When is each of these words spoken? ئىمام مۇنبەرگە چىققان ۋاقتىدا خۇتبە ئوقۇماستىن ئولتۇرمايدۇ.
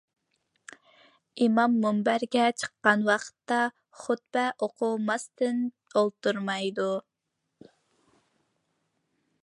ئىمام 1.45 1.75
مۇنبەرگە 1.83 2.47
چىققان 2.61 3.03
ۋاقتىدا 3.09 3.59
خۇتبە 4.05 4.47
ئوقۇماستىن 4.67 5.63
ئولتۇرمايدۇ. 6.01 6.91